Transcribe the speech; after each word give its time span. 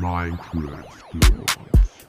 Minecraft 0.00 1.10
Girls. 1.10 2.06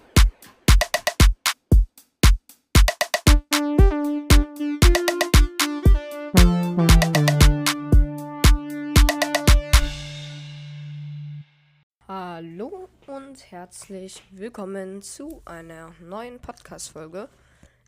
Hallo 12.07 12.89
und 13.07 13.52
herzlich 13.52 14.21
willkommen 14.29 15.01
zu 15.01 15.41
einer 15.45 15.95
neuen 15.99 16.39
Podcast-Folge. 16.39 17.27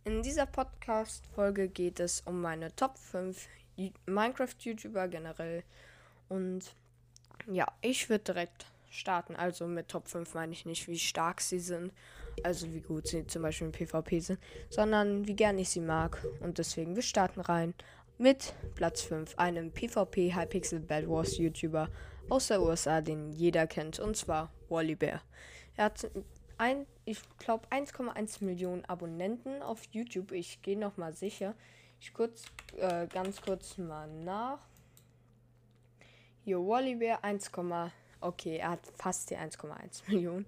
In 0.04 0.24
dieser 0.24 0.48
Podcast-Folge 0.48 1.70
geht 1.70 2.00
es 2.00 2.22
um 2.22 2.42
meine 2.42 2.76
Top 2.76 2.98
5 2.98 3.48
Minecraft-YouTuber 4.08 5.10
generell. 5.10 5.64
Und 6.28 6.76
ja, 7.46 7.68
ich 7.82 8.10
würde 8.10 8.24
direkt 8.24 8.66
starten. 8.92 9.36
Also 9.36 9.66
mit 9.66 9.88
Top 9.88 10.08
5 10.08 10.36
meine 10.36 10.52
ich 10.54 10.66
nicht, 10.66 10.88
wie 10.88 11.00
stark 11.00 11.42
sie 11.42 11.60
sind, 11.60 11.92
also 12.44 12.72
wie 12.72 12.82
gut 12.82 13.08
sie 13.08 13.26
zum 13.26 13.42
Beispiel 13.42 13.68
im 13.68 13.74
PvP 13.74 14.20
sind, 14.20 14.40
sondern 14.70 15.28
wie 15.28 15.36
gern 15.36 15.58
ich 15.58 15.70
sie 15.70 15.82
mag. 15.82 16.24
Und 16.42 16.60
deswegen, 16.60 16.96
wir 16.96 17.02
starten 17.02 17.42
rein 17.42 17.74
mit 18.18 18.54
Platz 18.76 19.02
5, 19.02 19.38
einem 19.38 19.72
PvP 19.72 20.36
Hypixel 20.36 20.80
Bad 20.80 21.10
Wars 21.10 21.38
YouTuber 21.38 21.90
aus 22.30 22.48
der 22.48 22.62
USA, 22.62 23.02
den 23.02 23.34
jeder 23.34 23.66
kennt, 23.66 24.00
und 24.00 24.16
zwar 24.16 24.52
Wally 24.70 24.96
Bear. 24.96 25.22
Er 25.76 25.86
hat 25.86 26.10
ein, 26.58 26.86
ich 27.06 27.20
glaube 27.40 27.68
1,1 27.70 28.44
Millionen 28.44 28.86
Abonnenten 28.86 29.64
auf 29.64 29.84
YouTube. 29.92 30.32
Ich 30.32 30.62
gehe 30.62 30.78
noch 30.78 30.98
mal 30.98 31.14
sicher. 31.14 31.56
Ich 32.00 32.14
kurz, 32.14 32.44
äh, 32.78 33.08
ganz 33.08 33.42
kurz 33.42 33.80
mal 33.80 34.08
nach. 34.08 34.60
Hier 36.44 36.60
Wally 36.60 36.96
Bear 36.96 37.24
1, 37.24 37.52
okay, 38.22 38.58
er 38.58 38.72
hat 38.72 38.82
fast 38.96 39.30
die 39.30 39.38
1,1 39.38 40.04
Millionen. 40.08 40.46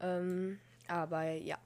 Ähm, 0.00 0.58
aber 0.88 1.24
ja. 1.32 1.58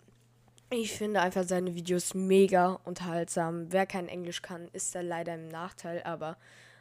Ich 0.71 0.93
finde 0.93 1.21
einfach 1.21 1.45
seine 1.45 1.75
Videos 1.75 2.15
mega 2.15 2.81
unterhaltsam. 2.85 3.71
Wer 3.71 3.87
kein 3.87 4.09
Englisch 4.09 4.43
kann, 4.43 4.69
ist 4.73 4.95
da 4.95 5.03
leider 5.03 5.35
im 5.35 5.49
Nachteil, 5.49 6.03
aber 6.03 6.37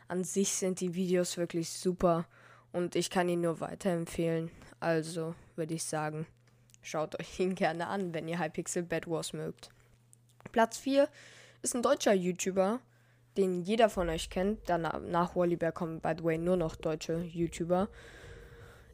an 0.08 0.24
sich 0.24 0.50
sind 0.50 0.80
die 0.80 0.96
Videos 0.96 1.38
wirklich 1.38 1.70
super 1.70 2.26
und 2.72 2.96
ich 2.96 3.10
kann 3.10 3.30
ihn 3.30 3.42
nur 3.42 3.60
weiterempfehlen. 3.60 4.52
Also 4.80 5.36
würde 5.56 5.76
ich 5.76 5.84
sagen, 5.84 6.26
schaut 6.82 7.20
euch 7.20 7.40
ihn 7.40 7.56
gerne 7.56 7.88
an, 7.88 8.14
wenn 8.14 8.28
ihr 8.28 8.40
Hypixel 8.40 8.84
Bad 8.84 9.08
Wars 9.08 9.34
mögt. 9.34 9.70
Platz 10.52 10.78
4 10.78 11.08
ist 11.62 11.76
ein 11.76 11.82
deutscher 11.82 12.14
YouTuber, 12.14 12.80
den 13.38 13.62
jeder 13.64 13.90
von 13.90 14.10
euch 14.10 14.30
kennt. 14.30 14.60
Danach 14.68 15.00
nach 15.02 15.36
Wally 15.36 15.58
kommen, 15.74 16.00
by 16.02 16.14
the 16.18 16.24
way, 16.24 16.38
nur 16.38 16.58
noch 16.58 16.76
deutsche 16.76 17.20
YouTuber. 17.20 17.90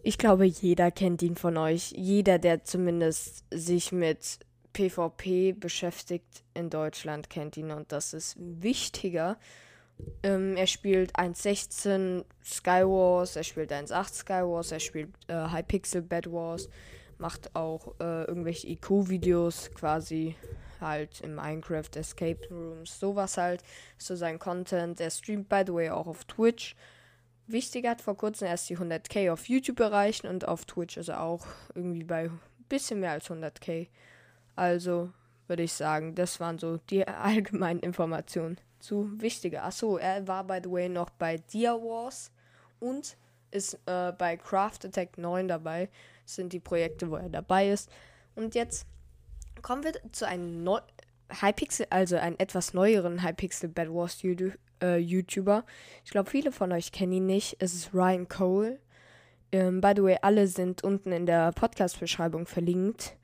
Ich 0.02 0.18
glaube, 0.18 0.46
jeder 0.46 0.92
kennt 0.92 1.22
ihn 1.22 1.36
von 1.36 1.58
euch. 1.58 1.92
Jeder, 1.92 2.40
der 2.40 2.64
zumindest 2.64 3.44
sich 3.52 3.92
mit 3.92 4.40
PvP 4.74 5.54
beschäftigt 5.54 6.44
in 6.54 6.70
Deutschland, 6.70 7.30
kennt 7.30 7.58
ihn 7.58 7.72
und 7.72 7.92
das 7.92 8.14
ist 8.14 8.38
wichtiger. 8.40 9.38
Ähm, 10.24 10.56
er 10.56 10.68
spielt 10.68 11.16
1.16 11.18 12.24
Skywars, 12.44 13.36
er 13.36 13.44
spielt 13.44 13.74
1.8 13.74 14.14
Skywars, 14.14 14.72
er 14.72 14.80
spielt 14.80 15.10
äh, 15.28 15.52
Hypixel 15.52 16.02
Bad 16.02 16.32
Wars, 16.32 16.70
macht 17.18 17.54
auch 17.56 17.96
äh, 18.00 18.24
irgendwelche 18.24 18.70
IQ-Videos 18.70 19.72
quasi 19.74 20.36
halt 20.80 21.20
im 21.22 21.36
Minecraft 21.36 21.90
Escape 21.96 22.40
Rooms, 22.50 22.98
sowas 22.98 23.38
halt, 23.38 23.62
so 23.98 24.16
sein 24.16 24.40
Content. 24.40 25.02
Er 25.02 25.12
streamt, 25.12 25.50
by 25.50 25.64
the 25.66 25.74
way, 25.74 25.90
auch 25.90 26.08
auf 26.08 26.24
Twitch. 26.24 26.76
Wichtig 27.52 27.88
hat 27.88 28.00
vor 28.00 28.16
kurzem 28.16 28.48
erst 28.48 28.70
die 28.70 28.78
100k 28.78 29.34
auf 29.34 29.50
YouTube 29.50 29.80
erreicht 29.80 30.24
und 30.24 30.48
auf 30.48 30.66
Twitch 30.66 30.98
ist 30.98 31.08
er 31.08 31.24
auch 31.24 31.48
irgendwie 31.74 32.04
bei 32.04 32.26
ein 32.26 32.40
bisschen 32.70 33.00
mehr 33.00 33.10
als 33.10 33.28
100k. 33.28 33.88
Also 34.56 35.12
würde 35.48 35.64
ich 35.64 35.74
sagen, 35.74 36.14
das 36.14 36.40
waren 36.40 36.60
so 36.60 36.78
die 36.78 37.08
allgemeinen 37.08 37.80
Informationen 37.80 38.60
zu 38.78 39.10
wichtiger. 39.20 39.64
Achso, 39.64 39.98
er 39.98 40.28
war 40.28 40.44
by 40.44 40.60
the 40.64 40.70
way 40.70 40.90
noch 40.90 41.10
bei 41.10 41.38
Dia 41.38 41.74
Wars 41.74 42.32
und 42.80 43.18
ist 43.50 43.80
äh, 43.88 44.12
bei 44.12 44.38
Craft 44.38 44.86
Attack 44.86 45.18
9 45.18 45.48
dabei. 45.48 45.90
Das 46.26 46.36
sind 46.36 46.54
die 46.54 46.60
Projekte, 46.60 47.10
wo 47.10 47.16
er 47.16 47.30
dabei 47.30 47.72
ist. 47.72 47.90
Und 48.36 48.54
jetzt 48.54 48.86
kommen 49.64 49.84
wir 49.84 49.94
zu 50.12 50.28
einem 50.28 50.64
Neu 50.64 50.82
Hypixel, 51.42 51.88
also 51.90 52.16
einen 52.16 52.40
etwas 52.40 52.76
neueren 52.76 53.24
Hypixel 53.24 53.70
Bad 53.70 53.90
Wars 53.90 54.20
äh, 54.82 54.98
YouTuber. 54.98 55.66
Ich 56.06 56.12
glaube, 56.12 56.30
viele 56.30 56.52
von 56.52 56.72
euch 56.72 56.92
kennen 56.92 57.14
ihn 57.14 57.26
nicht. 57.26 57.58
Es 57.60 57.74
ist 57.74 57.94
Ryan 57.94 58.28
Cole. 58.28 58.80
Ähm, 59.52 59.82
by 59.82 59.94
the 59.96 60.04
way, 60.04 60.18
alle 60.22 60.48
sind 60.48 60.84
unten 60.84 61.12
in 61.12 61.26
der 61.26 61.52
Podcast-Beschreibung 61.52 62.46
verlinkt. 62.46 63.16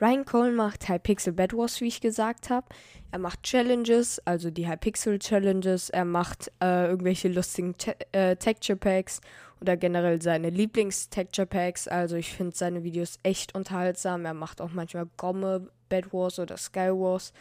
Ryan 0.00 0.24
Cole 0.24 0.50
macht 0.50 0.88
Hypixel 0.88 1.32
Bad 1.32 1.52
Wars, 1.52 1.80
wie 1.80 1.86
ich 1.86 2.00
gesagt 2.00 2.50
habe. 2.50 2.66
Er 3.12 3.20
macht 3.20 3.44
Challenges, 3.44 4.20
also 4.24 4.50
die 4.50 4.68
Hypixel 4.68 5.18
Challenges. 5.20 5.90
Er 5.90 6.04
macht 6.04 6.50
äh, 6.60 6.88
irgendwelche 6.88 7.28
lustigen 7.28 7.76
Te 7.76 7.94
äh, 8.10 8.34
Texture 8.34 8.76
Packs 8.76 9.20
oder 9.60 9.76
generell 9.76 10.20
seine 10.20 10.50
Lieblings-Texture 10.50 11.46
Packs. 11.46 11.86
Also 11.86 12.16
ich 12.16 12.32
finde 12.32 12.56
seine 12.56 12.82
Videos 12.82 13.20
echt 13.22 13.54
unterhaltsam. 13.54 14.24
Er 14.24 14.34
macht 14.34 14.60
auch 14.60 14.72
manchmal 14.72 15.06
Gomme, 15.16 15.68
Bad 15.88 16.12
Wars 16.12 16.40
oder 16.40 16.56
Sky 16.56 16.90
Wars 16.90 17.32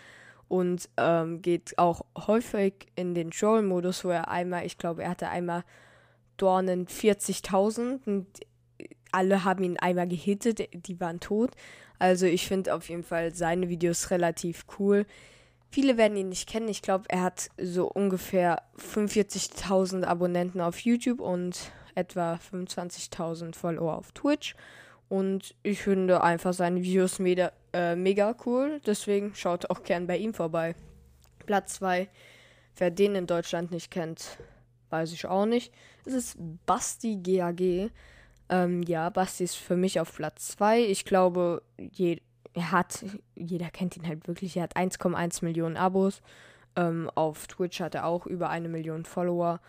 und 0.52 0.90
ähm, 0.98 1.42
geht 1.42 1.78
auch 1.78 2.02
häufig 2.28 2.88
in 2.98 3.16
den 3.16 3.32
Troll-Modus, 3.32 4.04
wo 4.04 4.10
er 4.10 4.28
einmal, 4.28 4.66
ich 4.66 4.78
glaube, 4.78 5.02
er 5.04 5.12
hatte 5.12 5.30
einmal 5.30 5.64
Dornen 6.36 6.88
40.000 6.88 8.06
und 8.06 8.28
alle 9.14 9.46
haben 9.46 9.64
ihn 9.64 9.78
einmal 9.80 10.10
gehittet, 10.10 10.68
die 10.74 11.00
waren 11.00 11.22
tot. 11.22 11.52
Also 12.00 12.26
ich 12.26 12.50
finde 12.50 12.76
auf 12.76 12.90
jeden 12.90 13.04
Fall 13.04 13.34
seine 13.34 13.70
Videos 13.70 14.12
relativ 14.12 14.66
cool. 14.78 15.06
Viele 15.70 15.96
werden 15.96 16.18
ihn 16.18 16.28
nicht 16.28 16.50
kennen. 16.50 16.68
Ich 16.68 16.82
glaube, 16.82 17.06
er 17.08 17.22
hat 17.22 17.48
so 17.58 17.90
ungefähr 17.90 18.62
45.000 18.78 20.04
Abonnenten 20.04 20.60
auf 20.60 20.80
YouTube 20.80 21.22
und 21.22 21.72
etwa 21.96 22.34
25.000 22.34 23.56
Follower 23.56 23.98
auf 23.98 24.12
Twitch. 24.12 24.56
Und 25.08 25.56
ich 25.64 25.82
finde 25.82 26.22
einfach 26.22 26.52
seine 26.52 26.84
Videos 26.84 27.20
mega, 27.20 27.54
äh, 27.74 27.96
mega 27.96 28.36
cool. 28.46 28.82
Deswegen 28.86 29.34
schaut 29.36 29.70
auch 29.70 29.84
gern 29.84 30.08
bei 30.08 30.18
ihm 30.18 30.34
vorbei. 30.34 30.76
Platz 31.46 31.76
2. 31.76 32.08
Wer 32.78 32.92
den 32.92 33.16
in 33.16 33.28
Deutschland 33.28 33.72
nicht 33.72 33.92
kennt, 33.92 34.38
weiß 34.90 35.12
ich 35.14 35.26
auch 35.26 35.46
nicht. 35.46 35.74
Es 36.06 36.14
ist 36.14 36.38
Basti 36.66 37.18
GAG. 37.18 37.92
Ähm, 38.50 38.84
ja, 38.84 39.10
Basti 39.10 39.44
ist 39.44 39.56
für 39.56 39.76
mich 39.76 40.00
auf 40.00 40.16
Platz 40.16 40.50
2. 40.50 40.82
Ich 40.82 41.06
glaube, 41.06 41.62
je, 41.78 42.20
er 42.54 42.72
hat, 42.72 43.06
jeder 43.36 43.70
kennt 43.70 43.98
ihn 43.98 44.08
halt 44.08 44.28
wirklich, 44.28 44.58
er 44.58 44.64
hat 44.64 44.76
1,1 44.76 45.44
Millionen 45.44 45.78
Abos. 45.78 46.22
Ähm, 46.76 47.10
auf 47.16 47.48
Twitch 47.48 47.80
hat 47.80 47.96
er 47.96 48.06
auch 48.06 48.26
über 48.26 48.50
eine 48.50 48.70
Million 48.70 49.06
Follower. 49.06 49.60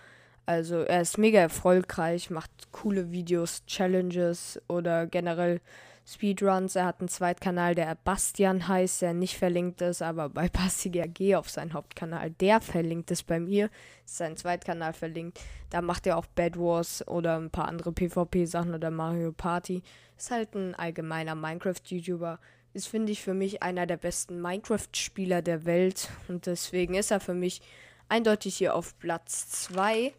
Also 0.46 0.78
er 0.78 1.00
ist 1.00 1.19
mega 1.19 1.38
erfolgreich, 1.38 2.30
macht 2.30 2.50
coole 2.72 3.12
Videos, 3.12 3.64
Challenges 3.66 4.60
oder 4.69 5.06
generell 5.06 5.60
Speedruns. 6.06 6.76
Er 6.76 6.86
hat 6.86 7.00
einen 7.00 7.08
Zweitkanal, 7.08 7.74
der 7.74 7.94
Bastian 7.94 8.66
heißt, 8.66 9.02
der 9.02 9.14
nicht 9.14 9.36
verlinkt 9.36 9.80
ist, 9.80 10.02
aber 10.02 10.28
bei 10.28 10.48
Bastiger 10.52 11.06
G 11.06 11.36
auf 11.36 11.48
seinen 11.48 11.72
Hauptkanal, 11.72 12.30
der 12.30 12.60
verlinkt 12.60 13.10
ist 13.10 13.26
bei 13.26 13.40
mir, 13.40 13.70
ist 14.04 14.16
sein 14.16 14.36
Zweitkanal 14.36 14.92
verlinkt. 14.92 15.40
Da 15.70 15.80
macht 15.80 16.06
er 16.06 16.16
auch 16.16 16.26
Bad 16.26 16.58
Wars 16.58 17.06
oder 17.06 17.36
ein 17.36 17.50
paar 17.50 17.68
andere 17.68 17.92
PvP-Sachen 17.92 18.74
oder 18.74 18.90
Mario 18.90 19.32
Party. 19.32 19.82
Ist 20.16 20.30
halt 20.30 20.54
ein 20.54 20.74
allgemeiner 20.74 21.34
Minecraft-YouTuber. 21.34 22.38
Ist, 22.74 22.88
finde 22.88 23.12
ich, 23.12 23.22
für 23.22 23.34
mich 23.34 23.62
einer 23.62 23.86
der 23.86 23.98
besten 23.98 24.40
Minecraft-Spieler 24.40 25.42
der 25.42 25.64
Welt 25.66 26.08
und 26.28 26.46
deswegen 26.46 26.94
ist 26.94 27.10
er 27.10 27.20
für 27.20 27.34
mich 27.34 27.60
eindeutig 28.08 28.56
hier 28.56 28.74
auf 28.74 28.98
Platz 28.98 29.50
2. 29.64 30.12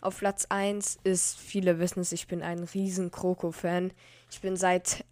Auf 0.00 0.18
Platz 0.18 0.46
1 0.48 1.00
ist, 1.04 1.38
viele 1.38 1.78
wissen 1.78 2.00
es, 2.00 2.12
ich 2.12 2.26
bin 2.26 2.42
ein 2.42 2.64
riesen 2.64 3.10
Kroko-Fan. 3.10 3.92
Ich 4.30 4.40
bin 4.40 4.56
seit 4.56 5.04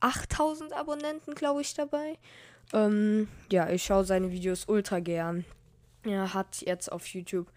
8000 0.00 0.72
Abonnenten, 0.72 1.34
glaube 1.34 1.60
ich, 1.62 1.74
dabei. 1.74 2.18
Ähm, 2.72 3.28
ja, 3.50 3.68
ich 3.70 3.84
schaue 3.84 4.04
seine 4.04 4.32
Videos 4.32 4.68
ultra 4.68 5.00
gern. 5.00 5.44
Er 6.02 6.34
hat 6.34 6.60
jetzt 6.62 6.92
auf 6.92 7.06
YouTube 7.08 7.50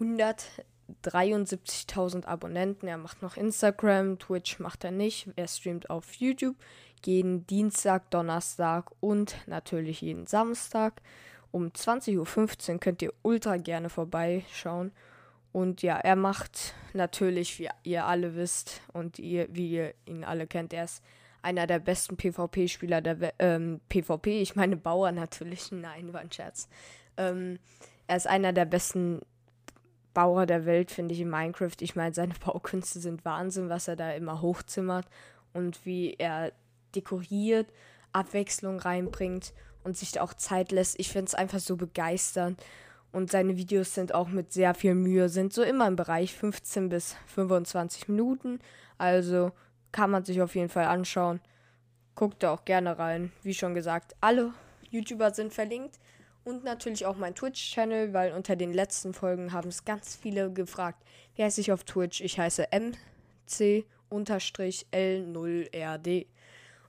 173.000 0.00 2.26
Abonnenten. 2.26 2.88
Er 2.88 2.98
macht 2.98 3.22
noch 3.22 3.36
Instagram, 3.36 4.18
Twitch 4.18 4.58
macht 4.58 4.82
er 4.84 4.90
nicht. 4.90 5.28
Er 5.36 5.48
streamt 5.48 5.88
auf 5.90 6.12
YouTube 6.14 6.56
jeden 7.04 7.46
Dienstag, 7.46 8.10
Donnerstag 8.10 8.90
und 9.00 9.36
natürlich 9.46 10.00
jeden 10.00 10.26
Samstag. 10.26 11.02
Um 11.52 11.68
20.15 11.68 12.72
Uhr 12.72 12.80
könnt 12.80 13.02
ihr 13.02 13.12
ultra 13.22 13.56
gerne 13.56 13.88
vorbeischauen. 13.88 14.92
Und 15.52 15.82
ja, 15.82 15.96
er 15.96 16.16
macht 16.16 16.74
natürlich, 16.92 17.58
wie 17.58 17.68
ihr 17.82 18.04
alle 18.04 18.36
wisst 18.36 18.82
und 18.92 19.18
ihr, 19.18 19.48
wie 19.50 19.70
ihr 19.70 19.94
ihn 20.04 20.24
alle 20.24 20.46
kennt, 20.46 20.72
er 20.72 20.84
ist 20.84 21.02
einer 21.46 21.68
der 21.68 21.78
besten 21.78 22.16
PvP-Spieler 22.16 23.00
der. 23.00 23.32
Ähm, 23.38 23.80
PvP, 23.88 24.42
ich 24.42 24.56
meine 24.56 24.76
Bauer 24.76 25.12
natürlich. 25.12 25.70
Nein, 25.70 26.12
war 26.12 26.20
ein 26.20 26.32
Scherz. 26.32 26.68
Ähm, 27.16 27.58
er 28.08 28.16
ist 28.16 28.26
einer 28.26 28.52
der 28.52 28.64
besten 28.64 29.20
Bauer 30.12 30.44
der 30.46 30.66
Welt, 30.66 30.90
finde 30.90 31.14
ich, 31.14 31.20
in 31.20 31.30
Minecraft. 31.30 31.76
Ich 31.80 31.94
meine, 31.94 32.12
seine 32.12 32.34
Baukünste 32.44 32.98
sind 32.98 33.24
Wahnsinn, 33.24 33.68
was 33.68 33.86
er 33.86 33.96
da 33.96 34.10
immer 34.12 34.42
hochzimmert. 34.42 35.06
und 35.52 35.86
wie 35.86 36.14
er 36.18 36.52
dekoriert, 36.94 37.66
Abwechslung 38.12 38.78
reinbringt 38.78 39.54
und 39.84 39.96
sich 39.96 40.12
da 40.12 40.22
auch 40.22 40.34
Zeit 40.34 40.72
lässt. 40.72 40.98
Ich 40.98 41.10
finde 41.10 41.26
es 41.26 41.34
einfach 41.34 41.60
so 41.60 41.76
begeisternd. 41.76 42.62
Und 43.12 43.30
seine 43.30 43.56
Videos 43.56 43.94
sind 43.94 44.14
auch 44.14 44.28
mit 44.28 44.52
sehr 44.52 44.74
viel 44.74 44.94
Mühe, 44.94 45.28
sind 45.28 45.52
so 45.54 45.62
immer 45.62 45.86
im 45.86 45.96
Bereich 45.96 46.34
15 46.34 46.88
bis 46.88 47.16
25 47.28 48.08
Minuten. 48.08 48.58
Also 48.98 49.52
kann 49.96 50.10
man 50.10 50.24
sich 50.26 50.42
auf 50.42 50.54
jeden 50.54 50.68
Fall 50.68 50.84
anschauen. 50.84 51.40
Guckt 52.16 52.42
da 52.42 52.52
auch 52.52 52.66
gerne 52.66 52.98
rein. 52.98 53.32
Wie 53.42 53.54
schon 53.54 53.72
gesagt, 53.72 54.14
alle 54.20 54.52
YouTuber 54.90 55.32
sind 55.32 55.54
verlinkt. 55.54 55.98
Und 56.44 56.64
natürlich 56.64 57.06
auch 57.06 57.16
mein 57.16 57.34
Twitch-Channel, 57.34 58.12
weil 58.12 58.34
unter 58.34 58.56
den 58.56 58.74
letzten 58.74 59.14
Folgen 59.14 59.54
haben 59.54 59.70
es 59.70 59.86
ganz 59.86 60.14
viele 60.14 60.52
gefragt, 60.52 61.02
wie 61.34 61.44
heiße 61.44 61.62
ich 61.62 61.72
auf 61.72 61.84
Twitch? 61.84 62.20
Ich 62.20 62.38
heiße 62.38 62.66
MC-L0RD. 63.48 66.26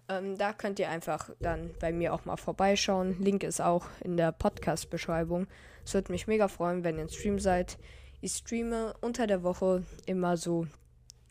Ähm, 0.09 0.38
da 0.38 0.51
könnt 0.51 0.80
ihr 0.80 0.89
einfach 0.89 1.30
dann 1.39 1.69
bei 1.80 1.94
mir 1.94 2.13
auch 2.13 2.25
mal 2.25 2.36
vorbeischauen. 2.36 3.21
Link 3.21 3.44
ist 3.44 3.62
auch 3.62 3.86
in 4.01 4.18
der 4.18 4.33
Podcast-Beschreibung. 4.33 5.48
Es 5.86 5.94
würde 5.94 6.12
mich 6.12 6.27
mega 6.27 6.50
freuen, 6.50 6.83
wenn 6.83 6.98
ihr 6.98 7.04
im 7.04 7.09
Stream 7.09 7.39
seid. 7.39 7.77
Ich 8.19 8.33
streame 8.33 8.95
unter 9.00 9.27
der 9.27 9.44
Woche 9.44 9.86
immer 10.06 10.36
so 10.36 10.68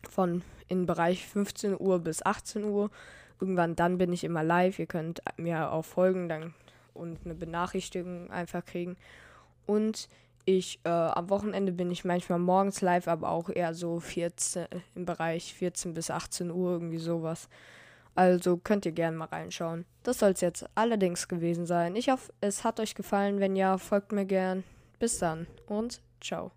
von 0.09 0.41
im 0.67 0.85
Bereich 0.85 1.25
15 1.27 1.79
Uhr 1.79 1.99
bis 1.99 2.25
18 2.25 2.63
Uhr. 2.63 2.89
Irgendwann 3.39 3.75
dann 3.75 3.97
bin 3.97 4.13
ich 4.13 4.23
immer 4.23 4.43
live. 4.43 4.79
Ihr 4.79 4.87
könnt 4.87 5.21
mir 5.37 5.71
auch 5.71 5.85
folgen, 5.85 6.27
dann 6.27 6.53
und 6.93 7.19
eine 7.25 7.35
Benachrichtigung 7.35 8.31
einfach 8.31 8.65
kriegen. 8.65 8.97
Und 9.65 10.09
ich, 10.45 10.79
äh, 10.85 10.89
am 10.89 11.29
Wochenende 11.29 11.71
bin 11.71 11.91
ich 11.91 12.05
manchmal 12.05 12.39
morgens 12.39 12.81
live, 12.81 13.07
aber 13.07 13.29
auch 13.29 13.49
eher 13.49 13.73
so 13.73 13.99
14, 13.99 14.65
im 14.95 15.05
Bereich 15.05 15.53
14 15.53 15.93
bis 15.93 16.09
18 16.09 16.51
Uhr, 16.51 16.71
irgendwie 16.71 16.99
sowas. 16.99 17.49
Also 18.15 18.57
könnt 18.57 18.85
ihr 18.85 18.93
gerne 18.93 19.15
mal 19.15 19.25
reinschauen. 19.25 19.85
Das 20.03 20.19
soll 20.19 20.31
es 20.31 20.41
jetzt 20.41 20.65
allerdings 20.73 21.27
gewesen 21.27 21.67
sein. 21.67 21.95
Ich 21.95 22.09
hoffe, 22.09 22.33
es 22.41 22.63
hat 22.63 22.79
euch 22.79 22.95
gefallen. 22.95 23.39
Wenn 23.39 23.55
ja, 23.55 23.77
folgt 23.77 24.11
mir 24.11 24.25
gern. 24.25 24.63
Bis 24.97 25.19
dann 25.19 25.45
und 25.67 26.01
ciao. 26.19 26.56